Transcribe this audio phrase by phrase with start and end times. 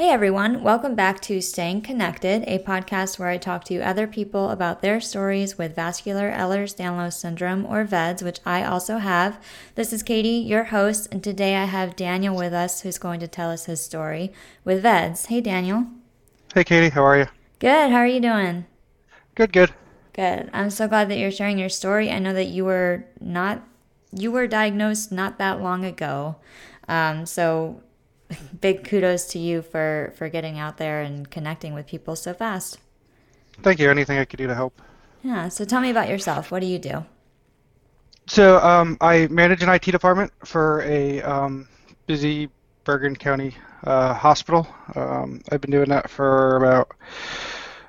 [0.00, 4.48] Hey everyone, welcome back to Staying Connected, a podcast where I talk to other people
[4.48, 9.38] about their stories with vascular Ehlers Danlos syndrome or VEDS, which I also have.
[9.74, 13.28] This is Katie, your host, and today I have Daniel with us who's going to
[13.28, 14.32] tell us his story
[14.64, 15.26] with VEDS.
[15.26, 15.84] Hey Daniel.
[16.54, 17.26] Hey Katie, how are you?
[17.58, 18.64] Good, how are you doing?
[19.34, 19.74] Good, good.
[20.14, 20.48] Good.
[20.54, 22.10] I'm so glad that you're sharing your story.
[22.10, 23.68] I know that you were not
[24.16, 26.36] you were diagnosed not that long ago.
[26.88, 27.82] Um, so
[28.60, 32.78] big kudos to you for for getting out there and connecting with people so fast.
[33.62, 33.90] Thank you.
[33.90, 34.80] Anything I could do to help?
[35.22, 35.48] Yeah.
[35.48, 36.50] So tell me about yourself.
[36.50, 37.04] What do you do?
[38.26, 41.68] So um, I manage an IT department for a um,
[42.06, 42.48] busy
[42.84, 44.66] Bergen County uh, hospital.
[44.94, 46.92] Um, I've been doing that for about.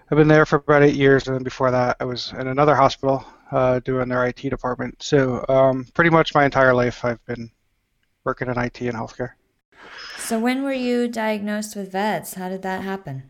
[0.09, 2.75] I've been there for about eight years, and then before that, I was in another
[2.75, 5.01] hospital uh, doing their IT department.
[5.01, 7.49] So um, pretty much my entire life, I've been
[8.25, 9.31] working in IT and healthcare.
[10.31, 12.35] So when were you diagnosed with VEDS?
[12.35, 13.23] How did that happen?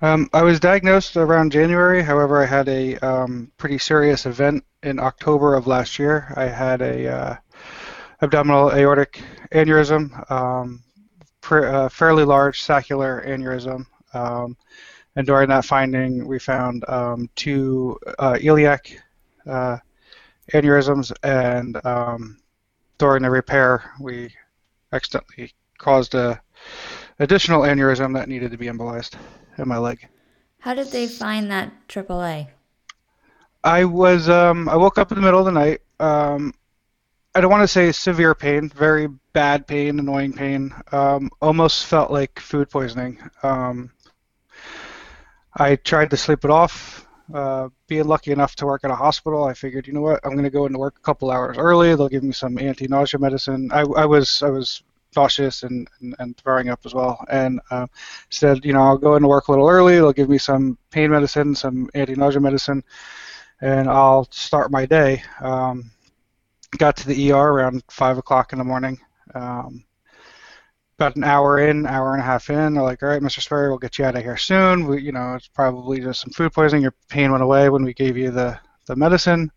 [0.00, 2.02] Um, I was diagnosed around January.
[2.02, 6.32] However, I had a um, pretty serious event in October of last year.
[6.36, 7.36] I had a uh,
[8.22, 9.20] abdominal aortic
[9.52, 10.82] aneurysm, um,
[11.42, 13.84] pr- uh, fairly large saccular aneurysm.
[14.14, 14.56] Um,
[15.16, 18.98] and during that finding, we found um, two uh, iliac
[19.46, 19.76] uh,
[20.54, 22.38] aneurysms, and um,
[22.96, 24.34] during the repair, we
[24.90, 26.40] accidentally caused a
[27.18, 29.16] additional aneurysm that needed to be embolized
[29.58, 30.06] in my leg.
[30.60, 32.48] How did they find that AAA?
[33.64, 35.80] I was um, I woke up in the middle of the night.
[35.98, 36.54] Um,
[37.34, 40.74] I don't want to say severe pain, very bad pain, annoying pain.
[40.92, 43.18] Um, almost felt like food poisoning.
[43.42, 43.92] Um,
[45.56, 47.06] I tried to sleep it off.
[47.32, 50.32] Uh, being lucky enough to work at a hospital, I figured, you know what, I'm
[50.32, 51.94] going to go into work a couple hours early.
[51.94, 53.70] They'll give me some anti-nausea medicine.
[53.72, 54.82] I, I was I was
[55.16, 57.24] nauseous and, and, and throwing up as well.
[57.30, 57.86] And uh,
[58.30, 59.94] said, you know, I'll go into work a little early.
[59.94, 62.82] They'll give me some pain medicine, some anti-nausea medicine,
[63.60, 65.22] and I'll start my day.
[65.40, 65.90] Um,
[66.78, 68.98] got to the ER around five o'clock in the morning.
[69.34, 69.84] Um,
[70.98, 73.40] about an hour in, hour and a half in, they're like, "All right, Mr.
[73.40, 74.86] Sperry, we'll get you out of here soon.
[74.86, 76.82] We, you know, it's probably just some food poisoning.
[76.82, 79.50] Your pain went away when we gave you the the medicine."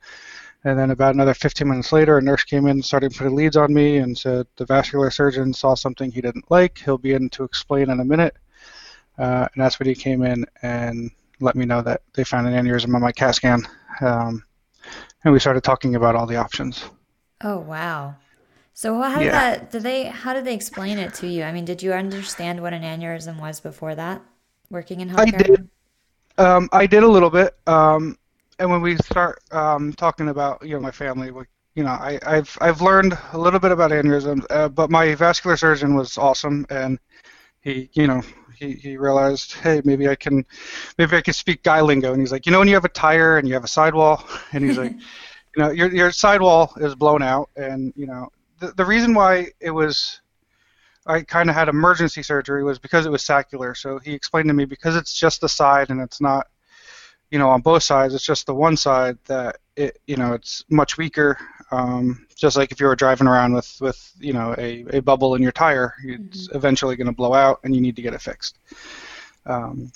[0.65, 3.57] And then about another 15 minutes later, a nurse came in and started putting leads
[3.57, 6.77] on me and said the vascular surgeon saw something he didn't like.
[6.77, 8.37] He'll be in to explain in a minute.
[9.17, 12.53] Uh, and that's when he came in and let me know that they found an
[12.53, 13.61] aneurysm on my CAT scan.
[14.01, 14.43] Um,
[15.23, 16.85] and we started talking about all the options.
[17.41, 18.15] Oh wow!
[18.73, 19.31] So how did yeah.
[19.31, 19.71] that?
[19.71, 20.05] Did they?
[20.05, 21.43] How did they explain it to you?
[21.43, 24.21] I mean, did you understand what an aneurysm was before that?
[24.69, 25.33] Working in healthcare.
[25.35, 25.69] I did.
[26.37, 27.55] Um, I did a little bit.
[27.67, 28.17] Um,
[28.59, 31.31] and when we start um, talking about you know my family,
[31.75, 35.57] you know I, have I've learned a little bit about aneurysms, uh, but my vascular
[35.57, 36.99] surgeon was awesome, and
[37.61, 38.21] he you know
[38.57, 40.45] he, he realized hey maybe I can
[40.97, 42.89] maybe I can speak guy lingo, and he's like you know when you have a
[42.89, 44.91] tire and you have a sidewall, and he's like
[45.55, 49.47] you know your your sidewall is blown out, and you know the the reason why
[49.59, 50.21] it was
[51.05, 53.75] I kind of had emergency surgery was because it was saccular.
[53.75, 56.47] So he explained to me because it's just the side and it's not
[57.33, 58.13] you know, on both sides.
[58.13, 61.35] It's just the one side that it, you know, it's much weaker.
[61.71, 65.33] Um, just like if you were driving around with, with you know, a, a bubble
[65.33, 66.55] in your tire, it's mm-hmm.
[66.55, 68.59] eventually going to blow out, and you need to get it fixed.
[69.47, 69.91] Um,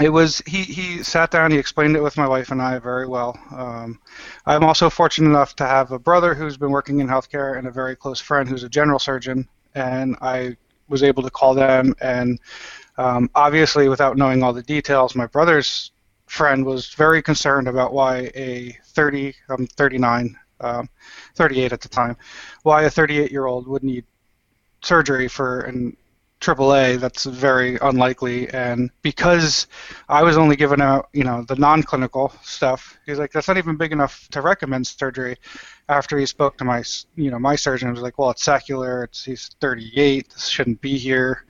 [0.00, 3.06] it was he, he sat down he explained it with my wife and i very
[3.06, 4.00] well um,
[4.46, 7.70] i'm also fortunate enough to have a brother who's been working in healthcare and a
[7.70, 10.56] very close friend who's a general surgeon and i
[10.88, 12.40] was able to call them and
[12.96, 15.91] um, obviously without knowing all the details my brother's
[16.32, 20.88] friend was very concerned about why a 30, I'm 39, um,
[21.34, 22.16] 38 at the time,
[22.62, 24.06] why a 38 year old would need
[24.80, 25.94] surgery for an
[26.40, 26.98] AAA.
[26.98, 28.48] That's very unlikely.
[28.48, 29.66] And because
[30.08, 33.76] I was only given out, you know, the non-clinical stuff, he's like, that's not even
[33.76, 35.36] big enough to recommend surgery.
[35.90, 36.82] After he spoke to my,
[37.14, 39.04] you know, my surgeon, he was like, well, it's saccular.
[39.04, 40.30] It's he's 38.
[40.30, 41.44] This shouldn't be here.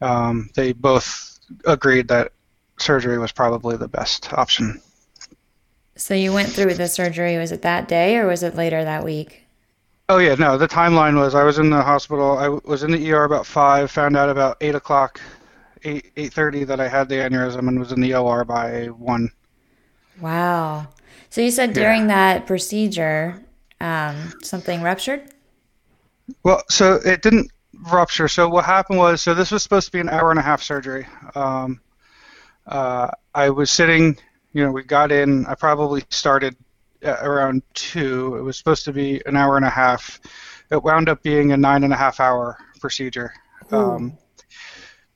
[0.00, 2.32] Um, they both agreed that
[2.78, 4.80] surgery was probably the best option.
[5.96, 7.36] So you went through the surgery.
[7.38, 9.42] Was it that day or was it later that week?
[10.08, 10.56] Oh yeah, no.
[10.56, 12.38] The timeline was I was in the hospital.
[12.38, 13.90] I was in the ER about five.
[13.90, 15.20] Found out about eight o'clock,
[15.84, 19.30] eight eight thirty that I had the aneurysm and was in the OR by one.
[20.20, 20.88] Wow.
[21.30, 22.38] So you said during yeah.
[22.38, 23.44] that procedure,
[23.80, 25.30] um, something ruptured.
[26.42, 27.50] Well, so it didn't
[27.90, 28.28] rupture.
[28.28, 30.62] So what happened was, so this was supposed to be an hour and a half
[30.62, 31.06] surgery.
[31.34, 31.80] Um,
[32.68, 34.16] uh, I was sitting,
[34.52, 36.56] you know, we got in, I probably started
[37.02, 38.36] around 2.
[38.36, 40.20] It was supposed to be an hour and a half.
[40.70, 43.32] It wound up being a nine and a half hour procedure.
[43.70, 44.16] Um,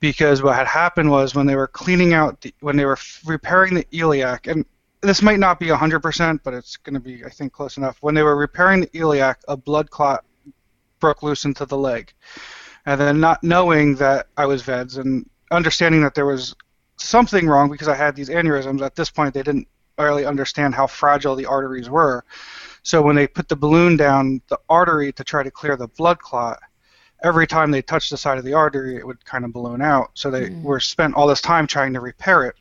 [0.00, 3.74] because what had happened was when they were cleaning out the, when they were repairing
[3.74, 4.66] the iliac and
[5.00, 8.14] this might not be 100% but it's going to be i think close enough when
[8.14, 10.24] they were repairing the iliac a blood clot
[10.98, 12.12] broke loose into the leg
[12.84, 16.54] and then not knowing that i was veds and understanding that there was
[17.02, 19.68] something wrong because i had these aneurysms at this point they didn't
[19.98, 22.24] really understand how fragile the arteries were
[22.82, 26.18] so when they put the balloon down the artery to try to clear the blood
[26.18, 26.58] clot
[27.22, 30.10] every time they touched the side of the artery, it would kind of balloon out.
[30.14, 30.62] So they mm.
[30.62, 32.56] were spent all this time trying to repair it,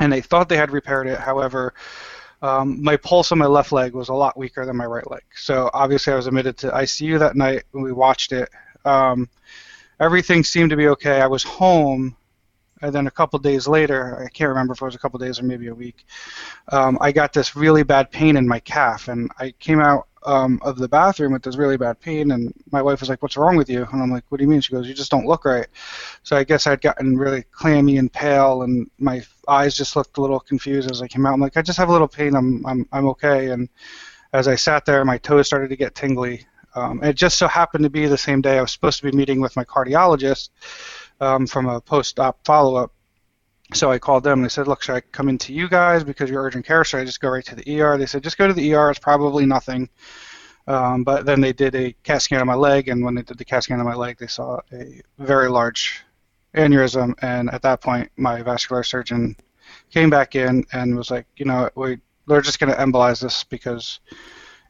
[0.00, 1.18] and they thought they had repaired it.
[1.18, 1.74] However,
[2.42, 5.22] um, my pulse on my left leg was a lot weaker than my right leg.
[5.34, 8.48] So obviously, I was admitted to ICU that night when we watched it.
[8.84, 9.28] Um,
[10.00, 11.20] everything seemed to be okay.
[11.20, 12.16] I was home,
[12.86, 15.40] and then a couple days later, I can't remember if it was a couple days
[15.40, 16.06] or maybe a week,
[16.70, 20.60] um, I got this really bad pain in my calf, and I came out um,
[20.62, 23.56] of the bathroom with this really bad pain, and my wife was like, "What's wrong
[23.56, 25.44] with you?" And I'm like, "What do you mean?" She goes, "You just don't look
[25.44, 25.66] right."
[26.22, 30.20] So I guess I'd gotten really clammy and pale, and my eyes just looked a
[30.20, 31.34] little confused as I came out.
[31.34, 32.36] I'm like, "I just have a little pain.
[32.36, 33.68] I'm I'm I'm okay." And
[34.32, 36.46] as I sat there, my toes started to get tingly.
[36.76, 39.16] Um, it just so happened to be the same day I was supposed to be
[39.16, 40.50] meeting with my cardiologist
[41.20, 42.92] um, from a post-op follow-up
[43.74, 46.30] so I called them and they said, look, should I come into you guys because
[46.30, 46.84] you're urgent care?
[46.84, 47.98] Should I just go right to the ER?
[47.98, 48.90] They said, just go to the ER.
[48.90, 49.88] It's probably nothing.
[50.68, 53.38] Um, but then they did a CAT scan on my leg, and when they did
[53.38, 56.02] the CAT scan on my leg, they saw a very large
[56.54, 57.14] aneurysm.
[57.22, 59.36] And at that point, my vascular surgeon
[59.90, 63.44] came back in and was like, you know, we, we're just going to embolize this
[63.44, 64.00] because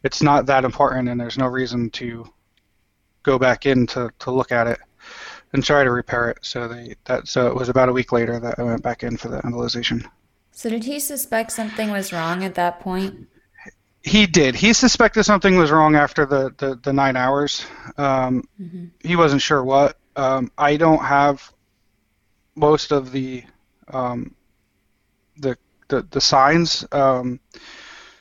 [0.04, 2.26] it's not that important, and there's no reason to
[3.22, 4.78] go back in to, to look at it
[5.56, 6.38] and try to repair it.
[6.42, 9.16] So they that so it was about a week later that I went back in
[9.16, 10.06] for the embolization.
[10.52, 13.26] So did he suspect something was wrong at that point?
[14.02, 14.54] He did.
[14.54, 17.66] He suspected something was wrong after the, the, the nine hours.
[17.98, 18.86] Um, mm-hmm.
[19.00, 19.98] He wasn't sure what.
[20.14, 21.52] Um, I don't have
[22.54, 23.42] most of the
[23.88, 24.34] um,
[25.38, 25.58] the,
[25.88, 26.86] the the signs.
[26.92, 27.40] Um,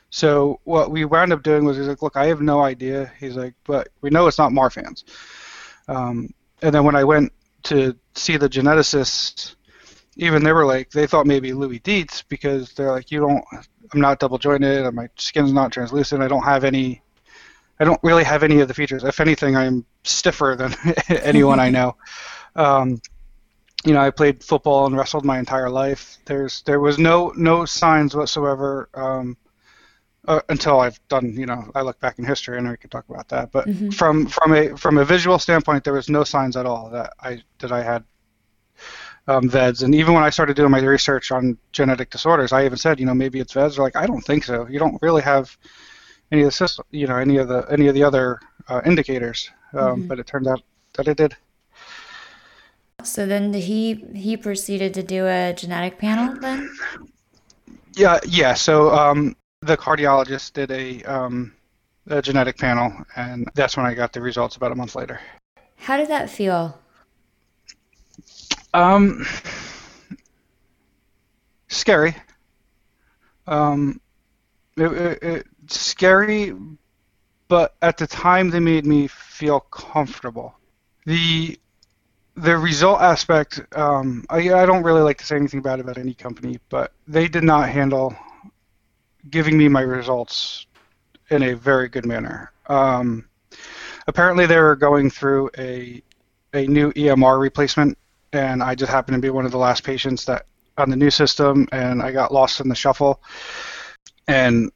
[0.10, 3.12] so what we wound up doing was he's like, look, I have no idea.
[3.20, 5.04] He's like, but we know it's not Marfan's.
[5.88, 7.32] Um, and then when I went
[7.64, 9.56] to see the geneticists,
[10.18, 13.44] even they were like, they thought maybe Loeys Dietz because they're like, you don't,
[13.94, 17.02] I'm not double jointed, my skin's not translucent, I don't have any,
[17.80, 19.04] I don't really have any of the features.
[19.04, 20.74] If anything, I'm stiffer than
[21.24, 21.96] anyone I know.
[22.58, 23.02] Um,
[23.84, 26.18] you know, I played football and wrestled my entire life.
[26.26, 29.36] There's there was no no signs whatsoever um,
[30.28, 33.06] uh, until I've done, you know, I look back in history and we can talk
[33.10, 33.52] about that.
[33.52, 33.90] But mm-hmm.
[33.90, 37.42] from from a from a visual standpoint, there was no signs at all that I
[37.60, 38.04] that I had
[39.28, 39.84] um, VEDS.
[39.84, 43.06] And even when I started doing my research on genetic disorders, I even said, you
[43.06, 43.76] know, maybe it's VEDS.
[43.76, 44.68] They're like, I don't think so.
[44.68, 45.58] You don't really have
[46.32, 49.50] any of the system, you know, any of the any of the other uh, indicators.
[49.74, 50.08] Um, mm-hmm.
[50.08, 50.62] But it turned out
[50.94, 51.36] that it did.
[53.04, 56.70] So then he he proceeded to do a genetic panel then.
[57.96, 58.56] Yeah, yeah.
[58.56, 61.54] So um, the cardiologist did a, um,
[62.08, 65.20] a genetic panel, and that's when I got the results about a month later.
[65.78, 66.80] How did that feel?
[68.74, 69.26] Um,
[71.68, 72.16] scary.
[73.48, 74.02] Um,
[74.78, 76.56] it, it, it, scary,
[77.48, 80.56] but at the time they made me feel comfortable.
[81.06, 81.60] The
[82.38, 86.14] the result aspect, um, I, I don't really like to say anything bad about any
[86.14, 88.14] company, but they did not handle
[89.30, 90.66] giving me my results
[91.30, 92.52] in a very good manner.
[92.68, 93.28] Um,
[94.08, 96.02] apparently, they were going through a
[96.54, 97.98] a new EMR replacement,
[98.32, 100.46] and I just happened to be one of the last patients that
[100.78, 103.22] on the new system, and I got lost in the shuffle.
[104.28, 104.72] And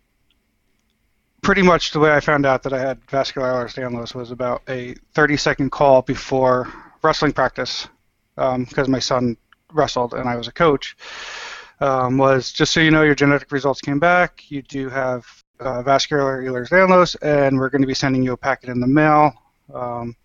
[1.42, 4.96] pretty much the way I found out that I had vascular Ehlers-Danlos was about a
[5.14, 7.88] 30 second call before wrestling practice
[8.36, 9.38] because um, my son
[9.74, 10.96] wrestled and I was a coach
[11.82, 14.50] um, was just so you know, your genetic results came back.
[14.50, 15.26] You do have
[15.60, 19.34] uh, vascular Ehlers-Danlos, and we're going to be sending you a packet in the mail.
[19.74, 20.16] Um,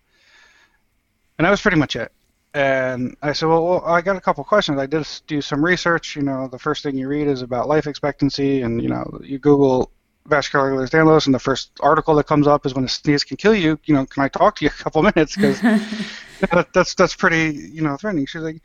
[1.37, 2.11] and that was pretty much it.
[2.53, 4.79] And I said, well, well, I got a couple questions.
[4.79, 6.15] I did do some research.
[6.15, 9.39] You know, the first thing you read is about life expectancy, and you know, you
[9.39, 9.91] Google
[10.27, 13.53] vascular Ehlers-Danlos, and the first article that comes up is when a sneeze can kill
[13.53, 13.77] you.
[13.83, 15.35] You know, can I talk to you a couple minutes?
[15.35, 15.59] Because
[16.39, 18.25] that, that's that's pretty you know threatening.
[18.25, 18.61] She's like,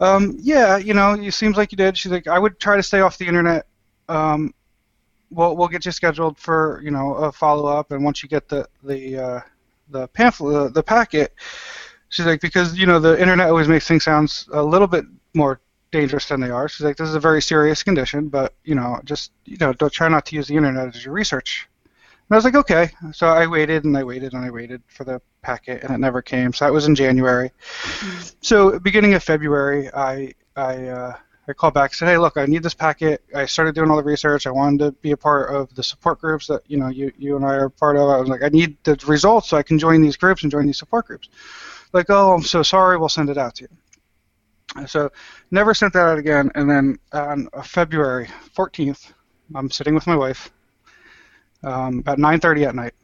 [0.00, 1.96] um, yeah, you know, it seems like you did.
[1.96, 3.66] She's like, I would try to stay off the internet.
[4.08, 4.54] Um,
[5.30, 8.48] we'll we'll get you scheduled for you know a follow up, and once you get
[8.48, 9.40] the the uh,
[9.90, 11.34] the pamphlet, the, the packet,
[12.08, 15.04] she's like, because you know the internet always makes things sound a little bit
[15.34, 16.68] more dangerous than they are.
[16.68, 19.92] She's like, this is a very serious condition, but you know, just you know, don't
[19.92, 21.68] try not to use the internet as your research.
[22.28, 22.90] And I was like, okay.
[23.12, 26.22] So I waited and I waited and I waited for the packet, and it never
[26.22, 26.52] came.
[26.52, 27.52] So that was in January.
[28.40, 32.46] So beginning of February, I I uh, I called back and said, hey, look, I
[32.46, 33.22] need this packet.
[33.34, 34.46] I started doing all the research.
[34.46, 37.36] I wanted to be a part of the support groups that you know you you
[37.36, 38.08] and I are part of.
[38.08, 40.66] I was like, I need the results so I can join these groups and join
[40.66, 41.28] these support groups.
[41.92, 42.96] Like, oh, I'm so sorry.
[42.98, 44.86] We'll send it out to you.
[44.86, 45.10] So
[45.50, 46.50] never sent that out again.
[46.54, 49.12] And then on February 14th,
[49.54, 50.50] I'm sitting with my wife
[51.62, 52.94] um, about 9:30 at night,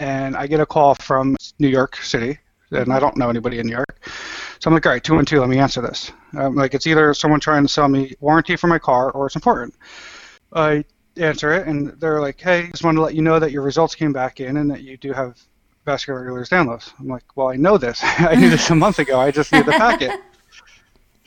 [0.00, 2.38] and I get a call from New York City,
[2.70, 4.06] and I don't know anybody in New York.
[4.60, 6.12] So I'm like, all right, two and two, let me answer this.
[6.36, 9.36] Um, like it's either someone trying to sell me warranty for my car or it's
[9.36, 9.74] important.
[10.52, 10.84] I
[11.16, 13.94] answer it, and they're like, hey, just wanted to let you know that your results
[13.94, 15.40] came back in and that you do have
[15.84, 16.92] vascular Ehlers-Danlos.
[16.98, 18.00] I'm like, well, I know this.
[18.02, 19.20] I knew this a month ago.
[19.20, 20.20] I just need the packet.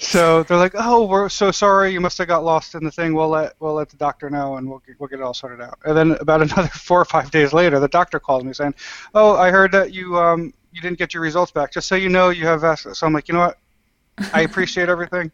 [0.02, 1.94] So they're like, "Oh, we're so sorry.
[1.94, 3.14] You must have got lost in the thing.
[3.14, 5.62] We'll let we'll let the doctor know, and we'll get, we'll get it all sorted
[5.62, 8.74] out." And then about another four or five days later, the doctor called me saying,
[9.14, 11.72] "Oh, I heard that you um you didn't get your results back.
[11.72, 13.60] Just so you know, you have vascular." So I'm like, you know what?
[14.34, 15.32] I appreciate everything.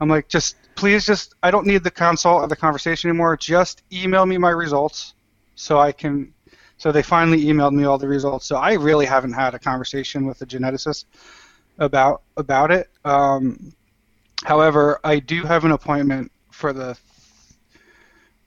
[0.00, 3.36] I'm like, just please, just I don't need the consult or the conversation anymore.
[3.36, 5.14] Just email me my results
[5.54, 6.34] so I can.
[6.78, 8.44] So they finally emailed me all the results.
[8.46, 11.04] So I really haven't had a conversation with the geneticist
[11.78, 12.90] about about it.
[13.04, 13.72] Um,
[14.44, 16.96] However, I do have an appointment for the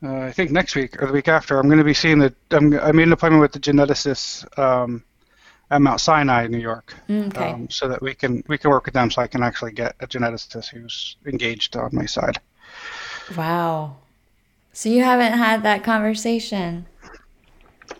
[0.03, 1.57] uh, I think next week or the week after.
[1.57, 2.33] I'm going to be seeing the.
[2.51, 5.03] I'm, I made an appointment with the geneticist um,
[5.71, 7.51] at Mount Sinai, in New York, okay.
[7.51, 9.95] um, so that we can we can work with them, so I can actually get
[9.99, 12.39] a geneticist who's engaged on my side.
[13.35, 13.97] Wow.
[14.71, 16.85] So you haven't had that conversation.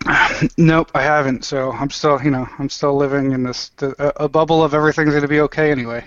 [0.56, 1.44] Nope, I haven't.
[1.44, 5.10] So I'm still, you know, I'm still living in this the, a bubble of everything's
[5.10, 6.04] going to be okay anyway.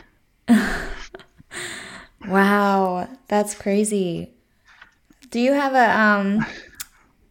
[2.28, 4.32] Wow, that's crazy.
[5.30, 6.46] Do you have a um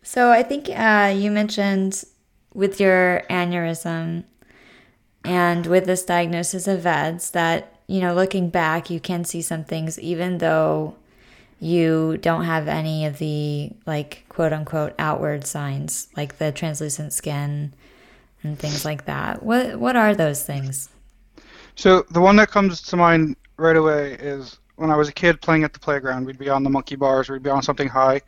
[0.03, 2.05] so I think uh you mentioned
[2.55, 4.25] with your aneurysm
[5.25, 9.65] and with this diagnosis of VEDS that, you know, looking back, you can see some
[9.65, 10.97] things even though
[11.61, 17.73] you don't have any of the like quote unquote outward signs like the translucent skin
[18.43, 19.43] and things like that.
[19.43, 20.89] What what are those things?
[21.77, 25.43] So the one that comes to mind right away is when I was a kid
[25.43, 28.23] playing at the playground, we'd be on the monkey bars, we'd be on something high,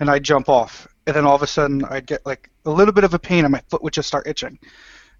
[0.00, 2.94] and I'd jump off, and then all of a sudden I'd get like a little
[2.94, 4.58] bit of a pain, and my foot would just start itching,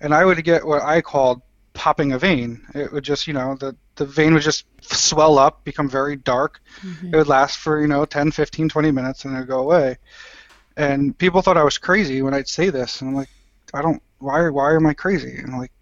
[0.01, 1.43] and I would get what I called
[1.75, 2.63] popping a vein.
[2.75, 6.61] It would just, you know, the the vein would just swell up, become very dark.
[6.81, 7.13] Mm-hmm.
[7.13, 9.99] It would last for, you know, 10, 15, 20 minutes, and it would go away.
[10.79, 13.29] And people thought I was crazy when I'd say this, and I'm like,
[13.75, 14.03] I don't.
[14.21, 14.49] Why?
[14.49, 15.37] Why am I crazy?
[15.37, 15.73] And I'm like,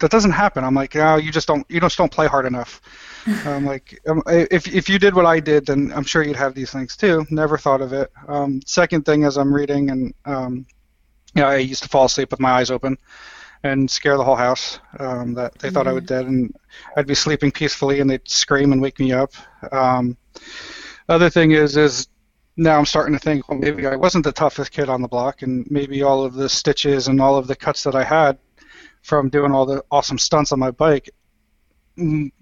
[0.00, 0.64] that doesn't happen.
[0.64, 1.66] I'm like, no, you just don't.
[1.68, 2.80] You just don't play hard enough.
[3.26, 6.54] I'm like um, if if you did what I did, then I'm sure you'd have
[6.54, 7.26] these things too.
[7.30, 8.10] Never thought of it.
[8.28, 10.66] Um, second thing, as I'm reading, and um,
[11.34, 12.96] you know, I used to fall asleep with my eyes open
[13.64, 14.78] and scare the whole house.
[14.98, 15.74] Um, that they mm-hmm.
[15.74, 16.54] thought I was dead, and
[16.96, 19.32] I'd be sleeping peacefully, and they'd scream and wake me up.
[19.72, 20.16] Um,
[21.08, 22.06] other thing is is
[22.56, 25.42] now I'm starting to think, well, maybe I wasn't the toughest kid on the block,
[25.42, 28.38] and maybe all of the stitches and all of the cuts that I had
[29.08, 31.08] from doing all the awesome stunts on my bike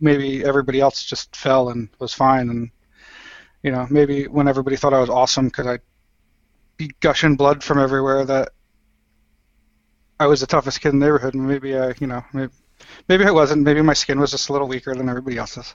[0.00, 2.50] maybe everybody else just fell and was fine.
[2.50, 2.70] And
[3.62, 5.80] you know maybe when everybody thought I was awesome because I'd
[6.76, 8.50] be gushing blood from everywhere that
[10.20, 11.34] I was the toughest kid in the neighborhood?
[11.34, 12.52] And maybe I you know maybe,
[13.08, 13.62] maybe I wasn't.
[13.62, 15.74] Maybe my skin was just a little weaker than everybody else's.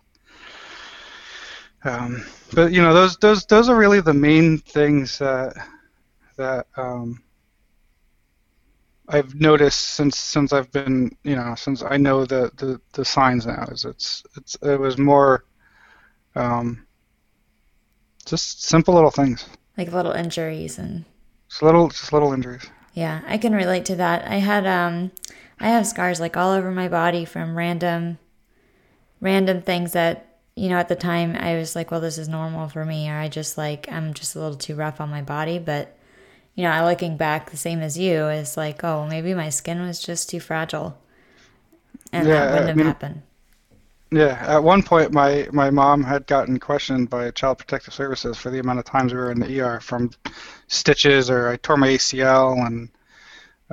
[1.84, 5.54] Um, but you know those those those are really the main things that
[6.38, 7.24] that um,
[9.12, 13.46] I've noticed since since I've been you know since I know the the, the signs
[13.46, 15.44] now is it's it's it was more
[16.36, 16.86] um,
[18.26, 19.46] just simple little things
[19.78, 21.06] like little injuries and
[21.50, 22.66] just little just little injuries.
[22.94, 24.28] Yeah, I can relate to that.
[24.28, 25.12] I had um
[25.60, 28.18] I have scars like all over my body from random
[29.20, 32.70] random things that you know at the time I was like, well, this is normal
[32.70, 35.60] for me, or I just like I'm just a little too rough on my body,
[35.60, 35.98] but
[36.56, 39.82] you know, I looking back, the same as you, is like, oh, maybe my skin
[39.82, 40.98] was just too fragile,
[42.12, 43.22] and yeah, that wouldn't have I mean, happened.
[44.12, 48.50] Yeah, at one point, my my mom had gotten questioned by Child Protective Services for
[48.50, 50.12] the amount of times we were in the ER from
[50.68, 52.90] stitches, or I tore my ACL, and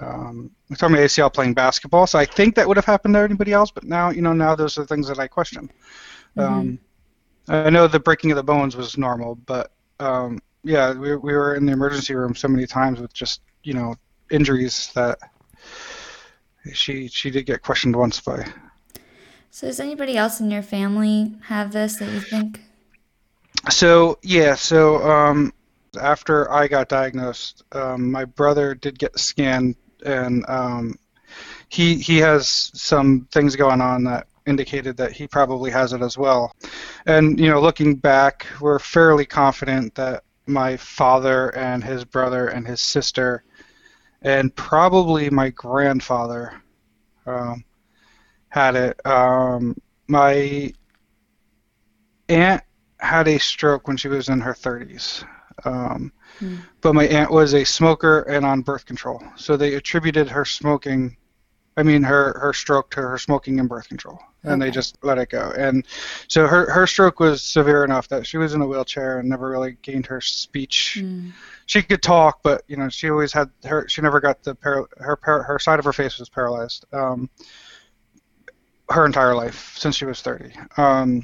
[0.00, 2.06] um, I tore my ACL playing basketball.
[2.06, 4.54] So I think that would have happened to anybody else, but now, you know, now
[4.54, 5.70] those are the things that I question.
[6.36, 6.54] Mm-hmm.
[6.54, 6.78] Um,
[7.48, 11.54] I know the breaking of the bones was normal, but um, yeah, we, we were
[11.54, 13.94] in the emergency room so many times with just you know
[14.30, 15.18] injuries that
[16.72, 18.46] she she did get questioned once by.
[19.50, 22.60] So does anybody else in your family have this that you think?
[23.70, 25.52] So yeah, so um,
[26.00, 30.98] after I got diagnosed, um, my brother did get scanned, and um,
[31.68, 36.16] he he has some things going on that indicated that he probably has it as
[36.16, 36.54] well.
[37.06, 42.66] And you know, looking back, we're fairly confident that my father and his brother and
[42.66, 43.44] his sister
[44.22, 46.60] and probably my grandfather
[47.26, 47.64] um,
[48.48, 49.06] had it.
[49.06, 49.76] Um,
[50.08, 50.72] my
[52.28, 52.62] aunt
[52.98, 55.24] had a stroke when she was in her 30s.
[55.64, 56.58] Um, mm.
[56.80, 59.22] But my aunt was a smoker and on birth control.
[59.36, 61.16] So they attributed her smoking,
[61.78, 64.18] I mean, her, her stroke to her smoking and birth control.
[64.42, 64.68] And okay.
[64.68, 65.52] they just let it go.
[65.56, 65.86] And
[66.26, 69.48] so her, her stroke was severe enough that she was in a wheelchair and never
[69.48, 70.98] really gained her speech.
[71.00, 71.32] Mm.
[71.66, 73.88] She could talk, but you know she always had her.
[73.88, 76.84] She never got the par- her her side of her face was paralyzed.
[76.92, 77.28] Um,
[78.90, 80.52] her entire life since she was 30.
[80.76, 81.22] Um,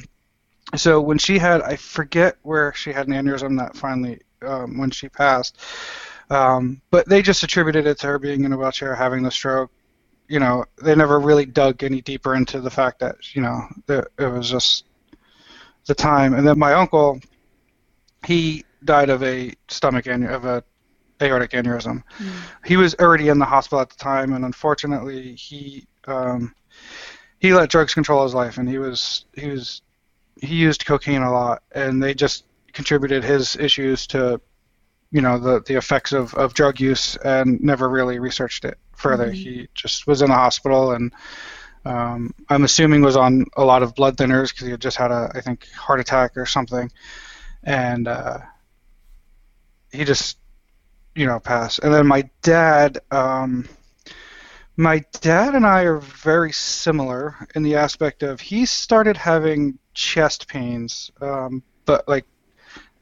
[0.77, 4.91] so when she had, I forget where she had an aneurysm that finally, um, when
[4.91, 5.59] she passed,
[6.31, 9.71] um, but they just attributed it to her being in a wheelchair, having the stroke.
[10.29, 14.09] You know, they never really dug any deeper into the fact that you know that
[14.19, 14.85] it was just
[15.87, 16.35] the time.
[16.35, 17.21] And then my uncle,
[18.27, 20.65] he died of a stomach aneur of a
[21.23, 22.03] aortic aneurysm.
[22.19, 22.33] Mm.
[22.65, 26.55] He was already in the hospital at the time, and unfortunately, he um,
[27.39, 29.83] he let drugs control his life, and he was he was
[30.41, 34.41] he used cocaine a lot, and they just contributed his issues to
[35.15, 39.27] you know the the effects of, of drug use and never really researched it further.
[39.27, 39.35] Mm-hmm.
[39.35, 41.13] He just was in the hospital and
[41.85, 45.13] um, I'm assuming was on a lot of blood thinners because he had just had
[45.13, 46.91] a I think heart attack or something,
[47.63, 48.39] and uh,
[49.93, 50.39] he just
[51.15, 51.79] you know passed.
[51.81, 52.99] And then my dad.
[53.11, 53.69] Um,
[54.77, 60.49] my dad and I are very similar in the aspect of he started having chest
[60.49, 62.25] pains, um, but like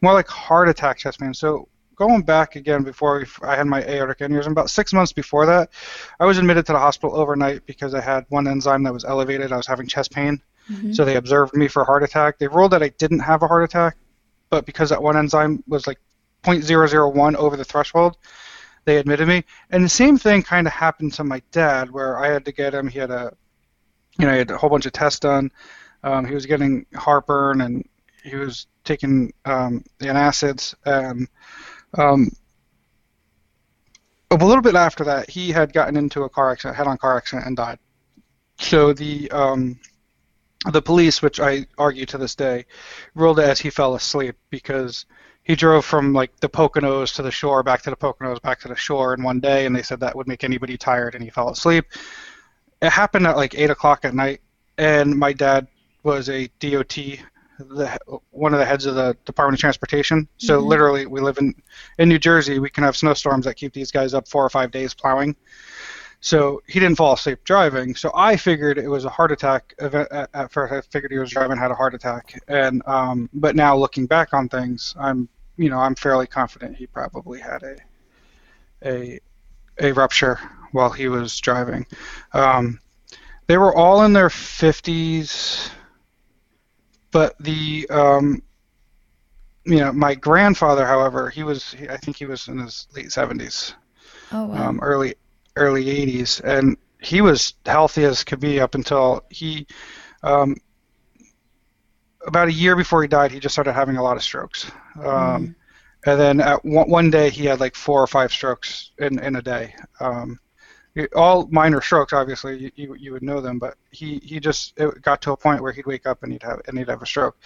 [0.02, 1.38] more like heart attack chest pains.
[1.38, 1.68] So
[2.06, 5.70] going back again before I had my aortic aneurysm, about six months before that,
[6.18, 9.52] I was admitted to the hospital overnight because I had one enzyme that was elevated.
[9.52, 10.42] I was having chest pain.
[10.68, 10.94] Mm-hmm.
[10.94, 12.38] So they observed me for a heart attack.
[12.38, 13.96] They ruled that I didn't have a heart attack,
[14.50, 16.00] but because that one enzyme was like
[16.42, 18.16] 0.001 over the threshold,
[18.84, 19.44] they admitted me.
[19.70, 22.74] And the same thing kind of happened to my dad, where I had to get
[22.74, 22.88] him.
[22.88, 23.32] He had a,
[24.18, 25.52] you know, he had a whole bunch of tests done.
[26.02, 27.88] Um, he was getting heartburn and
[28.24, 30.74] he was taking um, antacids.
[30.84, 31.28] And
[31.98, 32.30] um,
[34.30, 37.46] a little bit after that, he had gotten into a car accident, head-on car accident,
[37.46, 37.78] and died.
[38.58, 39.78] So the um,
[40.70, 42.66] the police, which I argue to this day,
[43.14, 45.06] ruled it as he fell asleep because
[45.42, 48.68] he drove from like the Poconos to the shore, back to the Poconos, back to
[48.68, 51.30] the shore in one day, and they said that would make anybody tired, and he
[51.30, 51.84] fell asleep.
[52.80, 54.40] It happened at like eight o'clock at night,
[54.78, 55.66] and my dad
[56.04, 56.98] was a DOT,
[57.58, 57.98] the,
[58.30, 60.28] one of the heads of the Department of Transportation.
[60.38, 60.68] So mm-hmm.
[60.68, 61.54] literally, we live in
[61.98, 62.58] in New Jersey.
[62.58, 65.36] We can have snowstorms that keep these guys up four or five days plowing.
[66.20, 67.96] So he didn't fall asleep driving.
[67.96, 69.74] So I figured it was a heart attack.
[69.80, 72.40] At first, I figured he was driving had a heart attack.
[72.46, 76.86] And um, but now looking back on things, I'm you know I'm fairly confident he
[76.86, 77.76] probably had a
[78.84, 79.20] a
[79.80, 80.38] a rupture
[80.70, 81.86] while he was driving.
[82.32, 82.78] Um,
[83.46, 85.70] they were all in their 50s,
[87.12, 88.42] but the um,
[89.64, 93.74] you know my grandfather, however, he was I think he was in his late 70s.
[94.32, 94.68] Oh wow.
[94.68, 95.14] Um, early
[95.56, 99.66] early 80s, and he was healthy as could be up until he,
[100.22, 100.56] um,
[102.26, 104.70] about a year before he died, he just started having a lot of strokes.
[104.96, 105.54] Um, mm.
[106.04, 109.36] And then at one, one day he had like four or five strokes in, in
[109.36, 109.74] a day.
[110.00, 110.38] Um,
[111.14, 115.22] all minor strokes, obviously, you, you would know them, but he, he just it got
[115.22, 117.36] to a point where he'd wake up and he'd have and he'd have a stroke.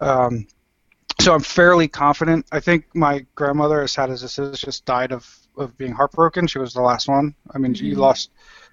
[0.00, 0.46] Um,
[1.20, 2.46] so I'm fairly confident.
[2.52, 6.46] I think my grandmother, as sad as this is, just died of of being heartbroken.
[6.46, 7.34] She was the last one.
[7.54, 7.86] I mean, mm-hmm.
[7.86, 8.30] you lost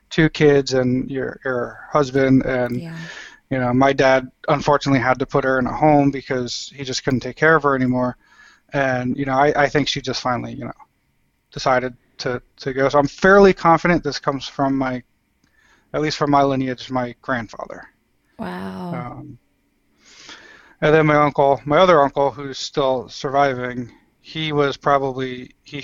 [0.09, 2.97] two kids and your your husband, and yeah.
[3.49, 7.03] you know, my dad unfortunately had to put her in a home because he just
[7.03, 8.17] couldn't take care of her anymore.
[8.71, 10.73] And you know, I, I think she just finally, you know,
[11.51, 12.89] decided to to go.
[12.89, 15.03] So I'm fairly confident this comes from my,
[15.93, 17.87] at least from my lineage, my grandfather.
[18.39, 18.93] Wow.
[18.93, 19.37] Um,
[20.81, 25.83] and then my uncle, my other uncle, who's still surviving, he was probably he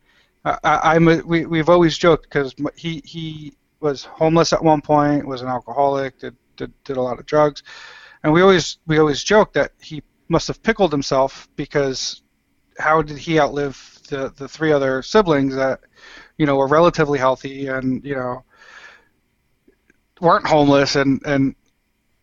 [0.44, 5.42] I, am we we've always joked because he he was homeless at one point, was
[5.42, 7.62] an alcoholic, did, did did a lot of drugs,
[8.22, 12.22] and we always we always joke that he must have pickled himself because
[12.78, 15.80] how did he outlive the the three other siblings that
[16.38, 18.42] you know were relatively healthy and you know
[20.20, 21.54] weren't homeless and and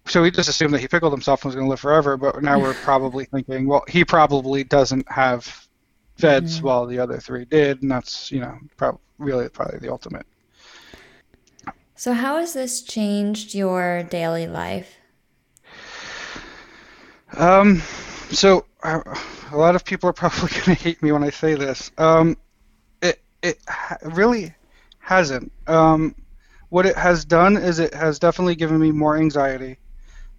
[0.06, 2.42] so we just assumed that he pickled himself and was going to live forever but
[2.42, 5.64] now we're probably thinking well he probably doesn't have
[6.18, 6.66] VEDS mm-hmm.
[6.66, 10.26] while the other three did, and that's you know prob- really probably the ultimate.
[11.96, 14.96] So, how has this changed your daily life?
[17.36, 17.82] Um,
[18.30, 21.92] so a lot of people are probably going to hate me when I say this.
[21.98, 22.38] Um,
[23.02, 23.60] it it
[24.04, 24.54] really
[25.00, 25.52] hasn't.
[25.68, 26.16] Um,
[26.70, 29.78] what it has done is it has definitely given me more anxiety.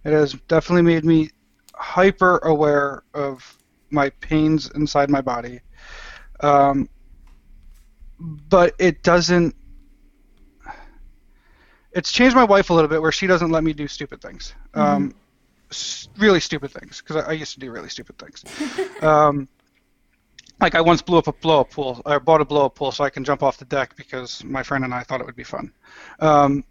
[0.03, 1.29] It has definitely made me
[1.73, 3.57] hyper aware of
[3.89, 5.61] my pains inside my body.
[6.41, 6.89] Um,
[8.19, 9.55] but it doesn't.
[11.91, 14.53] It's changed my wife a little bit where she doesn't let me do stupid things.
[14.73, 15.17] Mm-hmm.
[16.17, 18.43] Really stupid things because I, I, used to do really stupid things.
[19.01, 19.47] um,
[20.61, 22.01] like I once blew up a blow up pool.
[22.05, 24.63] I bought a blow up pool so I can jump off the deck because my
[24.63, 25.71] friend and I thought it would be fun.
[26.19, 26.63] Um,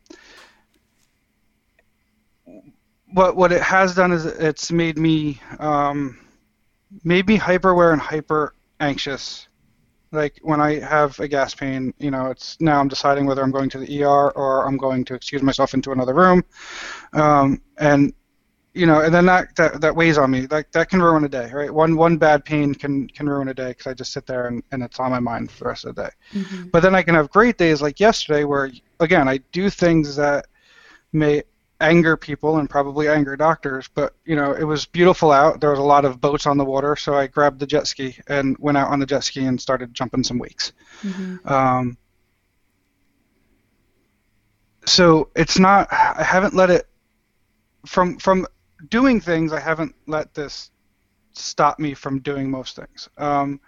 [3.13, 6.19] what what it has done is it's made me um,
[7.05, 9.49] made me hyper aware and hyper anxious.
[10.13, 13.51] Like when I have a gas pain, you know, it's now I'm deciding whether I'm
[13.51, 16.45] going to the ER or I'm going to excuse myself into another room,
[17.13, 18.13] um, and
[18.75, 20.47] you know, and then that, that that weighs on me.
[20.51, 21.73] Like that can ruin a day, right?
[21.73, 24.63] One one bad pain can can ruin a day because I just sit there and,
[24.73, 26.11] and it's on my mind for the rest of the day.
[26.33, 26.69] Mm-hmm.
[26.71, 30.47] But then I can have great days like yesterday where again I do things that
[31.13, 31.45] may
[31.81, 33.89] anger people and probably anger doctors.
[33.95, 35.61] But you know, it was beautiful out.
[35.61, 38.17] There was a lot of boats on the water, so I grabbed the jet ski
[38.27, 40.73] and went out on the jet ski and started jumping some wakes.
[41.03, 41.49] Mm-hmm.
[41.49, 41.97] Um,
[44.85, 45.87] so it's not.
[45.93, 46.89] I haven't let it
[47.87, 48.47] from from
[48.89, 50.71] doing things, I haven't let this
[51.33, 53.09] stop me from doing most things.
[53.19, 53.61] Um,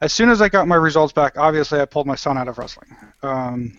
[0.00, 2.58] as soon as I got my results back, obviously I pulled my son out of
[2.58, 2.94] wrestling.
[3.22, 3.78] Um,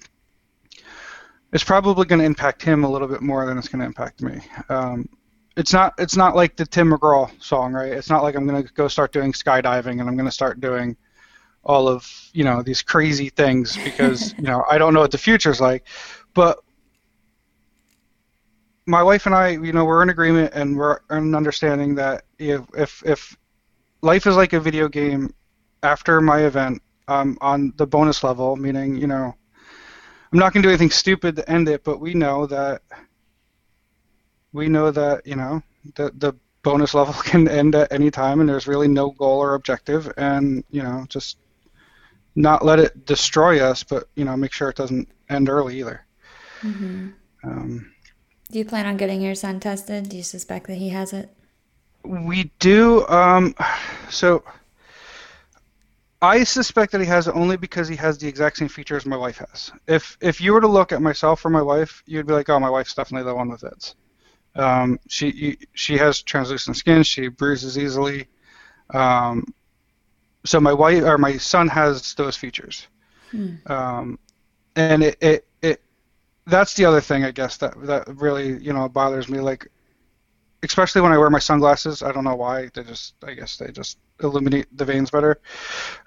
[1.54, 4.22] it's probably going to impact him a little bit more than it's going to impact
[4.22, 4.42] me.
[4.70, 5.08] Um,
[5.56, 7.92] it's not it's not like the Tim McGraw song, right?
[7.92, 10.60] It's not like I'm going to go start doing skydiving and I'm going to start
[10.60, 10.98] doing
[11.64, 15.18] all of you know these crazy things because you know I don't know what the
[15.18, 15.88] future's like.
[16.34, 16.60] But
[18.86, 22.62] my wife and I, you know, we're in agreement and we're in understanding that if
[22.76, 23.38] if, if
[24.02, 25.34] life is like a video game,
[25.84, 29.36] after my event, um, on the bonus level, meaning you know,
[30.32, 32.82] I'm not gonna do anything stupid to end it, but we know that
[34.54, 35.62] we know that you know
[35.96, 39.56] the the bonus level can end at any time, and there's really no goal or
[39.56, 41.38] objective, and you know, just
[42.36, 46.06] not let it destroy us, but you know, make sure it doesn't end early either.
[46.62, 47.10] Mm-hmm.
[47.44, 47.95] Um,
[48.52, 50.10] do you plan on getting your son tested?
[50.10, 51.30] Do you suspect that he has it?
[52.04, 53.08] We do.
[53.08, 53.56] Um,
[54.10, 54.44] so
[56.22, 59.18] I suspect that he has it only because he has the exact same features my
[59.18, 59.72] wife has.
[59.88, 62.60] If if you were to look at myself or my wife, you'd be like, oh,
[62.60, 63.96] my wife's definitely the one with it.
[64.56, 67.04] Um, she she has translucent skin.
[67.04, 68.28] She bruises easily.
[68.94, 69.54] Um,
[70.46, 72.88] so my wife or my son has those features.
[73.32, 73.56] Hmm.
[73.66, 74.20] Um,
[74.76, 75.48] and it, it
[76.48, 79.40] that's the other thing I guess that that really you know bothers me.
[79.40, 79.68] Like,
[80.64, 82.04] especially when I wear my sunglasses.
[82.04, 82.70] I don't know why.
[82.74, 85.40] They just I guess they just illuminate the veins better.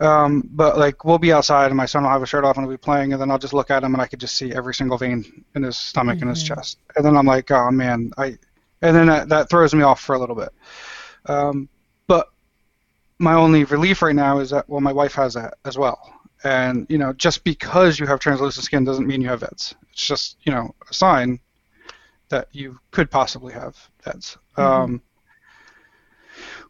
[0.00, 2.66] Um, but like we'll be outside and my son will have a shirt off and
[2.66, 4.52] we'll be playing and then I'll just look at him and I could just see
[4.52, 6.28] every single vein in his stomach mm-hmm.
[6.28, 6.78] and his chest.
[6.96, 8.38] And then I'm like, oh man, I.
[8.80, 10.50] And then that, that throws me off for a little bit.
[11.26, 11.68] Um,
[12.06, 12.28] but
[13.18, 16.86] my only relief right now is that well my wife has that as well and
[16.88, 19.74] you know, just because you have translucent skin doesn't mean you have VEDS.
[19.92, 21.40] It's just you know a sign
[22.28, 24.36] that you could possibly have VEDS.
[24.56, 24.60] Mm-hmm.
[24.60, 25.02] Um,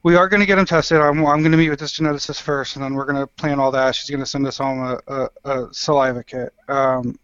[0.02, 0.98] we are going to get him tested.
[0.98, 3.58] I'm, I'm going to meet with this geneticist first, and then we're going to plan
[3.58, 3.94] all that.
[3.94, 6.54] She's going to send us home a, a, a saliva kit.
[6.68, 7.18] Um,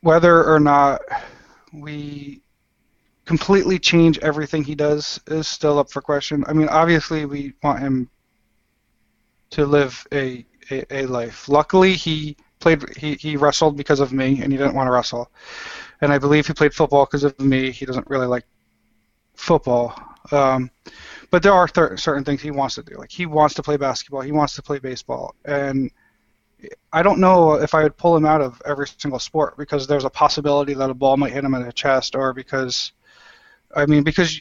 [0.00, 1.02] whether or not
[1.72, 2.42] we
[3.26, 6.44] completely change everything he does is still up for question.
[6.46, 8.08] I mean, obviously, we want him
[9.50, 11.48] to live a, a, a life.
[11.48, 15.30] Luckily, he played he, he wrestled because of me, and he didn't want to wrestle.
[16.00, 17.70] And I believe he played football because of me.
[17.70, 18.44] He doesn't really like
[19.34, 19.94] football.
[20.30, 20.70] Um,
[21.30, 22.96] but there are th- certain things he wants to do.
[22.96, 25.90] Like he wants to play basketball, he wants to play baseball, and
[26.92, 30.04] I don't know if I would pull him out of every single sport because there's
[30.04, 32.92] a possibility that a ball might hit him in the chest, or because,
[33.74, 34.40] I mean, because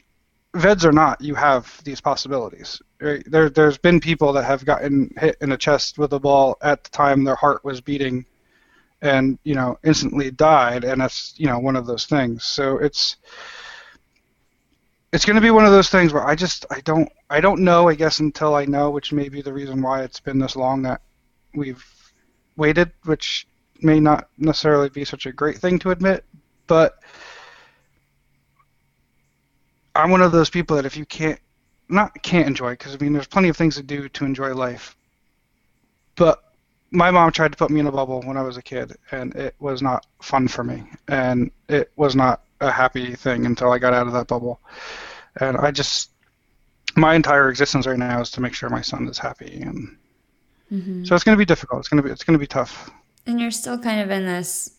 [0.55, 2.81] VEDS or not, you have these possibilities.
[3.01, 3.23] Right?
[3.25, 6.83] There, there's been people that have gotten hit in the chest with a ball at
[6.83, 8.25] the time their heart was beating,
[9.01, 12.43] and you know instantly died, and that's you know one of those things.
[12.43, 13.17] So it's
[15.13, 17.61] it's going to be one of those things where I just I don't I don't
[17.61, 20.55] know I guess until I know, which may be the reason why it's been this
[20.55, 21.01] long that
[21.53, 21.83] we've
[22.55, 23.47] waited, which
[23.81, 26.25] may not necessarily be such a great thing to admit,
[26.65, 26.99] but
[29.97, 31.39] I'm one of those people that if you can't,
[31.89, 34.95] not can't enjoy, because I mean, there's plenty of things to do to enjoy life.
[36.15, 36.43] But
[36.91, 39.35] my mom tried to put me in a bubble when I was a kid, and
[39.35, 43.77] it was not fun for me, and it was not a happy thing until I
[43.77, 44.59] got out of that bubble.
[45.39, 46.11] And I just,
[46.95, 49.97] my entire existence right now is to make sure my son is happy, and
[50.71, 51.03] mm-hmm.
[51.05, 51.79] so it's going to be difficult.
[51.79, 52.89] It's going to be it's going to be tough.
[53.25, 54.76] And you're still kind of in this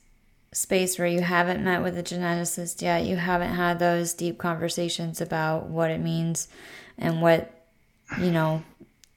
[0.52, 3.04] space where you haven't met with a geneticist yet.
[3.04, 6.48] You haven't had those deep conversations about what it means
[6.96, 7.50] and what
[8.18, 8.62] you know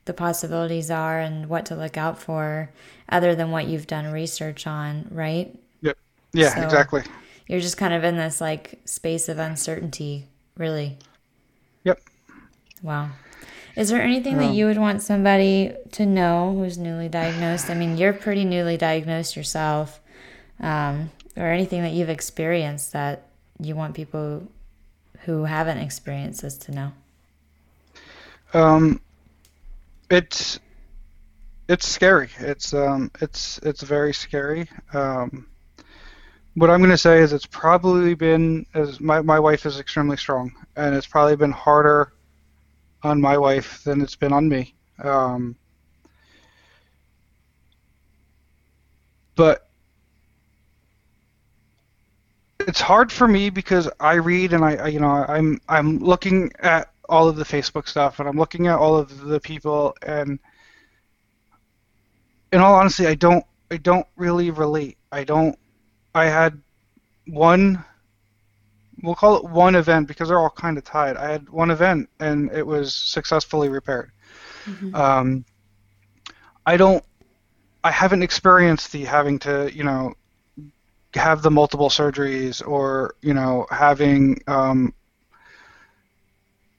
[0.05, 2.69] the possibilities are and what to look out for
[3.09, 5.57] other than what you've done research on, right?
[5.81, 5.97] Yep.
[6.33, 7.03] Yeah, so exactly.
[7.47, 10.97] You're just kind of in this like space of uncertainty, really.
[11.83, 12.01] Yep.
[12.81, 13.09] Wow.
[13.75, 17.69] Is there anything um, that you would want somebody to know who's newly diagnosed?
[17.69, 19.99] I mean, you're pretty newly diagnosed yourself.
[20.59, 23.27] Um, or anything that you've experienced that
[23.59, 24.47] you want people
[25.25, 26.91] who haven't experienced this to know?
[28.53, 28.99] Um,
[30.09, 30.59] it's
[31.67, 32.29] it's scary.
[32.39, 34.67] It's um, it's it's very scary.
[34.93, 35.47] Um,
[36.55, 40.17] what I'm going to say is it's probably been as my my wife is extremely
[40.17, 42.11] strong, and it's probably been harder
[43.03, 44.75] on my wife than it's been on me.
[45.01, 45.55] Um,
[49.35, 49.70] but
[52.67, 56.91] it's hard for me because I read and I, you know I'm I'm looking at
[57.09, 60.39] all of the Facebook stuff and I'm looking at all of the people and
[62.51, 64.97] in all honesty I don't I don't really relate.
[65.11, 65.57] I don't
[66.13, 66.61] I had
[67.27, 67.83] one
[69.03, 71.17] we'll call it one event because they're all kind of tied.
[71.17, 74.11] I had one event and it was successfully repaired.
[74.65, 74.93] Mm-hmm.
[74.95, 75.45] Um,
[76.65, 77.03] I don't
[77.83, 80.13] I haven't experienced the having to, you know,
[81.19, 84.93] have the multiple surgeries or you know having um,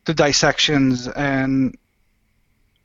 [0.04, 1.76] the dissections and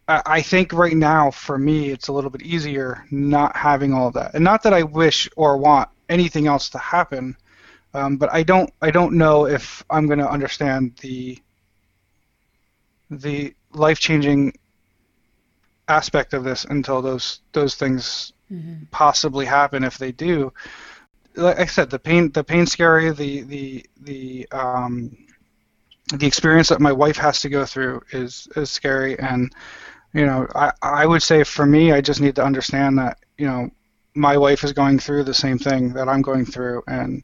[0.08, 4.08] I, I think right now for me it's a little bit easier not having all
[4.08, 7.36] of that and not that I wish or want anything else to happen
[7.94, 11.40] um, but I don't I don't know if I'm going to understand the
[13.10, 14.54] the life changing
[15.88, 18.84] aspect of this until those those things mm-hmm.
[18.92, 20.52] possibly happen if they do
[21.38, 25.16] like I said, the pain the pain scary, the the the um,
[26.14, 29.54] the experience that my wife has to go through is is scary, and
[30.14, 33.48] you know, I I would say for me, I just need to understand that you
[33.48, 33.70] know
[34.16, 37.24] my wife is going through the same thing that I'm going through, and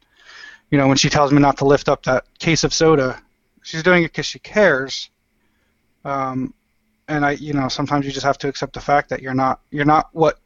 [0.69, 3.21] you know, when she tells me not to lift up that case of soda,
[3.61, 5.09] she's doing it because she cares.
[6.05, 6.53] Um,
[7.07, 9.61] and I, you know, sometimes you just have to accept the fact that you're not
[9.71, 10.39] you're not what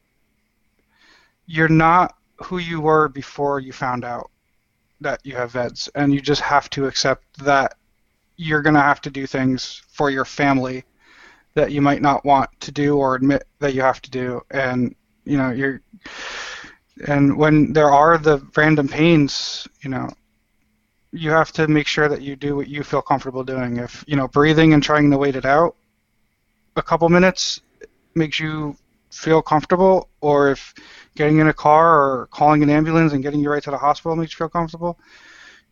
[1.46, 4.30] you're not who you were before you found out
[5.02, 7.76] that you have VEDS, and you just have to accept that
[8.36, 10.84] you're going to have to do things for your family
[11.54, 14.96] that you might not want to do or admit that you have to do, and
[15.26, 15.82] you know you're
[17.08, 20.10] and when there are the random pains, you know,
[21.12, 23.78] you have to make sure that you do what you feel comfortable doing.
[23.78, 25.76] If you know breathing and trying to wait it out
[26.76, 27.62] a couple minutes
[28.14, 28.76] makes you
[29.12, 30.74] feel comfortable, or if
[31.16, 34.16] getting in a car or calling an ambulance and getting you right to the hospital
[34.16, 35.00] makes you feel comfortable,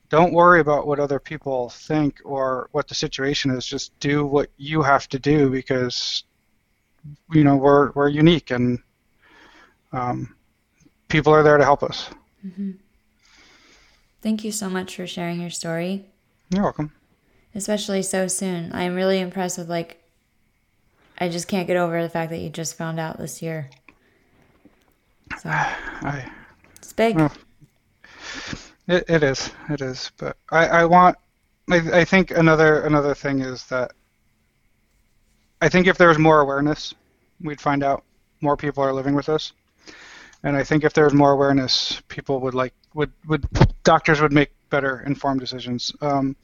[0.09, 3.65] don't worry about what other people think or what the situation is.
[3.65, 6.23] Just do what you have to do because
[7.31, 8.79] you know we're we're unique and
[9.91, 10.35] um,
[11.07, 12.09] people are there to help us.
[12.45, 12.71] Mm-hmm.
[14.21, 16.05] Thank you so much for sharing your story.
[16.49, 16.91] You're welcome.
[17.53, 18.71] Especially so soon.
[18.73, 20.01] I'm really impressed with like
[21.17, 23.69] I just can't get over the fact that you just found out this year.
[25.39, 26.30] So I,
[26.78, 27.15] it's big.
[27.15, 27.34] Well,
[28.88, 29.49] it, it is.
[29.69, 30.12] It is.
[30.17, 31.17] But I, I want.
[31.69, 33.93] I, I think another another thing is that
[35.62, 36.93] I think if there was more awareness,
[37.41, 38.04] we'd find out
[38.41, 39.54] more people are living with us.
[40.43, 43.47] And I think if there was more awareness, people would like would would
[43.84, 45.91] doctors would make better informed decisions.
[46.01, 46.36] Um,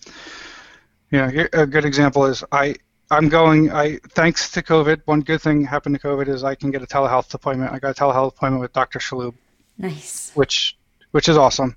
[1.11, 2.75] you know, a good example is I
[3.11, 3.71] I'm going.
[3.71, 6.87] I thanks to COVID, one good thing happened to COVID is I can get a
[6.87, 7.73] telehealth appointment.
[7.73, 8.99] I got a telehealth appointment with Dr.
[8.99, 9.33] Shalhub.
[9.77, 10.31] Nice.
[10.33, 10.77] Which
[11.11, 11.75] which is awesome,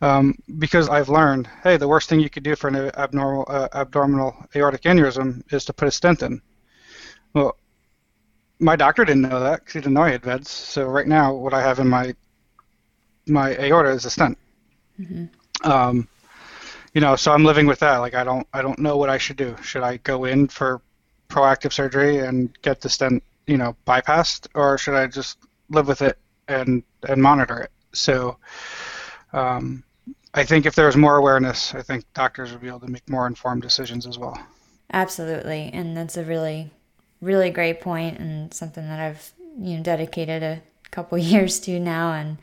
[0.00, 3.68] um, because I've learned, hey, the worst thing you could do for an abnormal uh,
[3.74, 6.40] abdominal aortic aneurysm is to put a stent in.
[7.34, 7.58] Well,
[8.58, 10.48] my doctor didn't know that because he didn't know I had VEDS.
[10.48, 12.14] So right now, what I have in my
[13.26, 14.38] my aorta is a stent.
[14.98, 15.70] Mm-hmm.
[15.70, 16.08] Um,
[16.94, 17.98] you know, so I'm living with that.
[17.98, 19.56] Like I don't I don't know what I should do.
[19.62, 20.82] Should I go in for
[21.28, 25.38] proactive surgery and get the stent, you know, bypassed, or should I just
[25.70, 27.70] live with it and and monitor it?
[27.94, 28.36] So,
[29.32, 29.84] um,
[30.34, 33.08] I think if there was more awareness, I think doctors would be able to make
[33.08, 34.38] more informed decisions as well.
[34.92, 36.70] Absolutely, and that's a really,
[37.20, 42.12] really great point, and something that I've you know dedicated a couple years to now.
[42.12, 42.38] And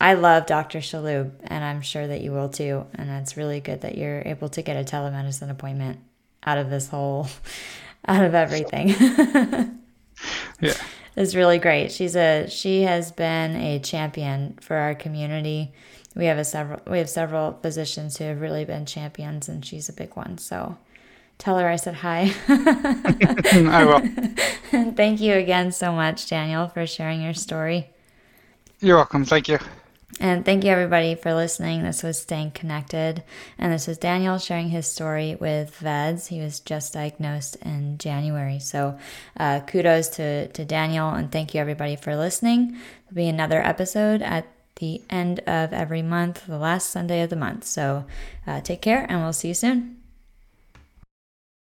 [0.00, 0.78] I love Dr.
[0.78, 2.86] Shalhub, and I'm sure that you will too.
[2.94, 6.00] And it's really good that you're able to get a telemedicine appointment
[6.44, 7.28] out of this whole,
[8.08, 8.88] out of everything.
[10.60, 10.74] yeah.
[11.14, 11.92] It's really great.
[11.92, 15.72] She's a she has been a champion for our community.
[16.14, 19.88] We have a several we have several physicians who have really been champions and she's
[19.88, 20.38] a big one.
[20.38, 20.78] So
[21.36, 22.32] tell her I said hi.
[22.48, 24.92] I will.
[24.92, 27.90] Thank you again so much, Daniel, for sharing your story.
[28.80, 29.24] You're welcome.
[29.24, 29.58] Thank you.
[30.20, 31.82] And thank you, everybody, for listening.
[31.82, 33.22] This was Staying Connected.
[33.58, 36.26] And this was Daniel sharing his story with VEDS.
[36.26, 38.58] He was just diagnosed in January.
[38.58, 38.98] So
[39.36, 41.08] uh, kudos to, to Daniel.
[41.08, 42.72] And thank you, everybody, for listening.
[42.72, 44.46] There'll be another episode at
[44.76, 47.64] the end of every month, the last Sunday of the month.
[47.64, 48.04] So
[48.46, 50.01] uh, take care, and we'll see you soon.